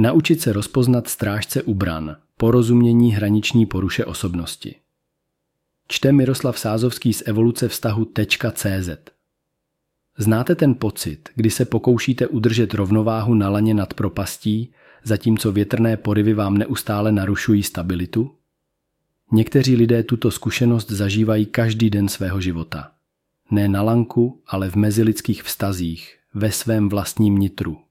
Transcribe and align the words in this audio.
Naučit 0.00 0.40
se 0.40 0.52
rozpoznat 0.52 1.08
strážce 1.08 1.62
u 1.62 1.74
bran, 1.74 2.16
porozumění 2.36 3.12
hraniční 3.12 3.66
poruše 3.66 4.04
osobnosti. 4.04 4.74
Čte 5.88 6.12
Miroslav 6.12 6.58
Sázovský 6.58 7.12
z 7.12 7.22
evoluce 7.26 7.68
vztahu 7.68 8.12
.cz. 8.54 8.90
Znáte 10.18 10.54
ten 10.54 10.74
pocit, 10.74 11.28
kdy 11.34 11.50
se 11.50 11.64
pokoušíte 11.64 12.26
udržet 12.26 12.74
rovnováhu 12.74 13.34
na 13.34 13.48
laně 13.48 13.74
nad 13.74 13.94
propastí, 13.94 14.72
zatímco 15.04 15.52
větrné 15.52 15.96
porivy 15.96 16.34
vám 16.34 16.58
neustále 16.58 17.12
narušují 17.12 17.62
stabilitu? 17.62 18.34
Někteří 19.32 19.76
lidé 19.76 20.02
tuto 20.02 20.30
zkušenost 20.30 20.90
zažívají 20.90 21.46
každý 21.46 21.90
den 21.90 22.08
svého 22.08 22.40
života. 22.40 22.92
Ne 23.50 23.68
na 23.68 23.82
lanku, 23.82 24.42
ale 24.46 24.70
v 24.70 24.76
mezilidských 24.76 25.42
vztazích, 25.42 26.18
ve 26.34 26.52
svém 26.52 26.88
vlastním 26.88 27.38
nitru. 27.38 27.87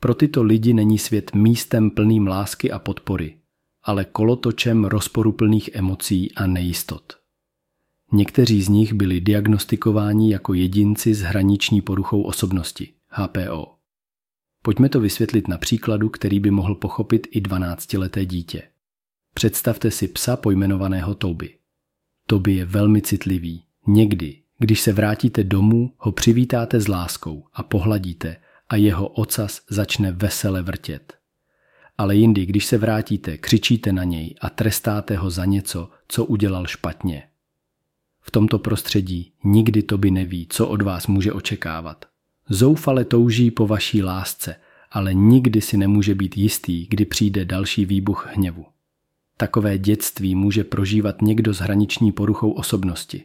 Pro 0.00 0.14
tyto 0.14 0.42
lidi 0.42 0.74
není 0.74 0.98
svět 0.98 1.34
místem 1.34 1.90
plným 1.90 2.26
lásky 2.26 2.70
a 2.70 2.78
podpory, 2.78 3.36
ale 3.82 4.04
kolotočem 4.04 4.84
rozporuplných 4.84 5.70
emocí 5.72 6.34
a 6.34 6.46
nejistot. 6.46 7.20
Někteří 8.12 8.62
z 8.62 8.68
nich 8.68 8.92
byli 8.92 9.20
diagnostikováni 9.20 10.32
jako 10.32 10.54
jedinci 10.54 11.14
s 11.14 11.20
hraniční 11.20 11.80
poruchou 11.80 12.22
osobnosti, 12.22 12.92
HPO. 13.08 13.74
Pojďme 14.62 14.88
to 14.88 15.00
vysvětlit 15.00 15.48
na 15.48 15.58
příkladu, 15.58 16.08
který 16.08 16.40
by 16.40 16.50
mohl 16.50 16.74
pochopit 16.74 17.26
i 17.30 17.40
12-leté 17.40 18.24
dítě. 18.24 18.62
Představte 19.34 19.90
si 19.90 20.08
psa 20.08 20.36
pojmenovaného 20.36 21.14
Toby. 21.14 21.54
Toby 22.26 22.54
je 22.54 22.64
velmi 22.64 23.02
citlivý. 23.02 23.62
Někdy, 23.86 24.42
když 24.58 24.80
se 24.80 24.92
vrátíte 24.92 25.44
domů, 25.44 25.94
ho 25.98 26.12
přivítáte 26.12 26.80
s 26.80 26.88
láskou 26.88 27.44
a 27.52 27.62
pohladíte 27.62 28.36
a 28.70 28.76
jeho 28.76 29.08
ocas 29.08 29.60
začne 29.70 30.12
vesele 30.12 30.62
vrtět. 30.62 31.14
Ale 31.98 32.16
jindy, 32.16 32.46
když 32.46 32.66
se 32.66 32.78
vrátíte, 32.78 33.38
křičíte 33.38 33.92
na 33.92 34.04
něj 34.04 34.34
a 34.40 34.50
trestáte 34.50 35.16
ho 35.16 35.30
za 35.30 35.44
něco, 35.44 35.90
co 36.08 36.24
udělal 36.24 36.66
špatně. 36.66 37.22
V 38.20 38.30
tomto 38.30 38.58
prostředí 38.58 39.32
nikdy 39.44 39.82
Toby 39.82 40.10
neví, 40.10 40.46
co 40.50 40.68
od 40.68 40.82
vás 40.82 41.06
může 41.06 41.32
očekávat. 41.32 42.04
Zoufale 42.48 43.04
touží 43.04 43.50
po 43.50 43.66
vaší 43.66 44.02
lásce, 44.02 44.56
ale 44.90 45.14
nikdy 45.14 45.60
si 45.60 45.76
nemůže 45.76 46.14
být 46.14 46.36
jistý, 46.36 46.86
kdy 46.86 47.04
přijde 47.04 47.44
další 47.44 47.84
výbuch 47.84 48.28
hněvu. 48.32 48.66
Takové 49.36 49.78
dětství 49.78 50.34
může 50.34 50.64
prožívat 50.64 51.22
někdo 51.22 51.54
s 51.54 51.58
hraniční 51.58 52.12
poruchou 52.12 52.50
osobnosti. 52.50 53.24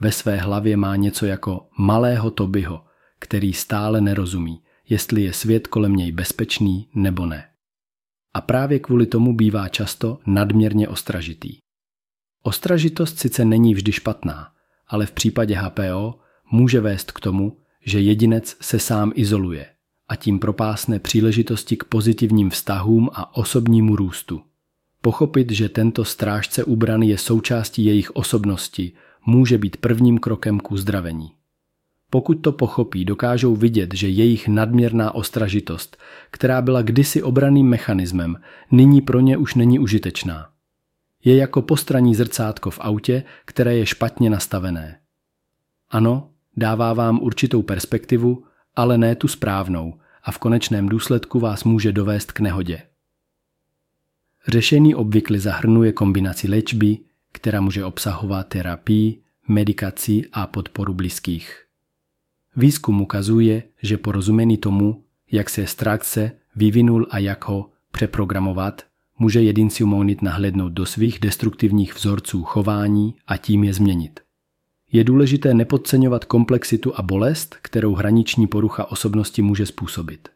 Ve 0.00 0.12
své 0.12 0.36
hlavě 0.36 0.76
má 0.76 0.96
něco 0.96 1.26
jako 1.26 1.68
malého 1.78 2.30
Tobyho, 2.30 2.84
který 3.18 3.52
stále 3.52 4.00
nerozumí, 4.00 4.62
jestli 4.88 5.22
je 5.22 5.32
svět 5.32 5.66
kolem 5.66 5.96
něj 5.96 6.12
bezpečný 6.12 6.88
nebo 6.94 7.26
ne. 7.26 7.48
A 8.34 8.40
právě 8.40 8.78
kvůli 8.78 9.06
tomu 9.06 9.36
bývá 9.36 9.68
často 9.68 10.18
nadměrně 10.26 10.88
ostražitý. 10.88 11.58
Ostražitost 12.42 13.18
sice 13.18 13.44
není 13.44 13.74
vždy 13.74 13.92
špatná, 13.92 14.52
ale 14.86 15.06
v 15.06 15.12
případě 15.12 15.54
HPO 15.54 16.18
může 16.50 16.80
vést 16.80 17.12
k 17.12 17.20
tomu, 17.20 17.56
že 17.84 18.00
jedinec 18.00 18.56
se 18.60 18.78
sám 18.78 19.12
izoluje 19.14 19.66
a 20.08 20.16
tím 20.16 20.38
propásne 20.38 20.98
příležitosti 20.98 21.76
k 21.76 21.84
pozitivním 21.84 22.50
vztahům 22.50 23.10
a 23.12 23.36
osobnímu 23.36 23.96
růstu. 23.96 24.42
Pochopit, 25.02 25.50
že 25.52 25.68
tento 25.68 26.04
strážce 26.04 26.64
ubrany 26.64 27.08
je 27.08 27.18
součástí 27.18 27.84
jejich 27.84 28.10
osobnosti, 28.10 28.92
může 29.26 29.58
být 29.58 29.76
prvním 29.76 30.18
krokem 30.18 30.60
k 30.60 30.70
uzdravení. 30.70 31.37
Pokud 32.10 32.34
to 32.34 32.52
pochopí, 32.52 33.04
dokážou 33.04 33.56
vidět, 33.56 33.94
že 33.94 34.08
jejich 34.08 34.48
nadměrná 34.48 35.14
ostražitost, 35.14 35.96
která 36.30 36.62
byla 36.62 36.82
kdysi 36.82 37.22
obraným 37.22 37.68
mechanismem, 37.68 38.36
nyní 38.70 39.00
pro 39.00 39.20
ně 39.20 39.36
už 39.36 39.54
není 39.54 39.78
užitečná. 39.78 40.50
Je 41.24 41.36
jako 41.36 41.62
postraní 41.62 42.14
zrcátko 42.14 42.70
v 42.70 42.78
autě, 42.80 43.22
které 43.44 43.76
je 43.76 43.86
špatně 43.86 44.30
nastavené. 44.30 45.00
Ano, 45.90 46.30
dává 46.56 46.92
vám 46.92 47.18
určitou 47.22 47.62
perspektivu, 47.62 48.44
ale 48.76 48.98
ne 48.98 49.14
tu 49.14 49.28
správnou 49.28 49.94
a 50.22 50.32
v 50.32 50.38
konečném 50.38 50.88
důsledku 50.88 51.40
vás 51.40 51.64
může 51.64 51.92
dovést 51.92 52.32
k 52.32 52.40
nehodě. 52.40 52.82
Řešení 54.48 54.94
obvykle 54.94 55.38
zahrnuje 55.38 55.92
kombinaci 55.92 56.48
léčby, 56.48 56.98
která 57.32 57.60
může 57.60 57.84
obsahovat 57.84 58.48
terapii, 58.48 59.22
medikaci 59.48 60.22
a 60.32 60.46
podporu 60.46 60.94
blízkých. 60.94 61.67
Výzkum 62.58 63.00
ukazuje, 63.00 63.62
že 63.82 63.96
porozumění 63.96 64.56
tomu, 64.56 65.04
jak 65.32 65.50
se 65.50 65.66
strakce 65.66 66.30
vyvinul 66.56 67.06
a 67.10 67.18
jak 67.18 67.48
ho 67.48 67.70
přeprogramovat, 67.92 68.82
může 69.18 69.42
jedinci 69.42 69.84
umožnit 69.84 70.22
nahlédnout 70.22 70.72
do 70.72 70.86
svých 70.86 71.18
destruktivních 71.18 71.94
vzorců 71.94 72.44
chování 72.44 73.14
a 73.26 73.36
tím 73.36 73.64
je 73.64 73.74
změnit. 73.74 74.20
Je 74.92 75.04
důležité 75.04 75.54
nepodceňovat 75.54 76.24
komplexitu 76.24 76.92
a 76.96 77.02
bolest, 77.02 77.56
kterou 77.62 77.94
hraniční 77.94 78.46
porucha 78.46 78.90
osobnosti 78.90 79.42
může 79.42 79.66
způsobit. 79.66 80.28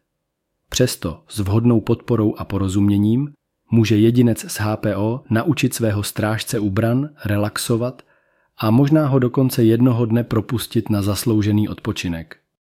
Přesto 0.69 1.23
s 1.27 1.39
vhodnou 1.39 1.81
podporou 1.81 2.35
a 2.37 2.45
porozuměním 2.45 3.33
může 3.71 3.97
jedinec 3.97 4.45
z 4.51 4.55
HPO 4.55 5.23
naučit 5.29 5.73
svého 5.73 6.03
strážce 6.03 6.59
ubran 6.59 7.09
relaxovat 7.25 8.01
a 8.57 8.71
možná 8.71 9.07
ho 9.07 9.19
dokonce 9.19 9.63
jednoho 9.63 10.05
dne 10.05 10.23
propustit 10.23 10.89
na 10.89 11.01
zasloužený 11.01 11.69
odpočinek. 11.69 12.42